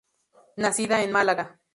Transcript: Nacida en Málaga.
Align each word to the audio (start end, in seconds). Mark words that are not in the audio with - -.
Nacida 0.63 1.03
en 1.03 1.11
Málaga. 1.11 1.45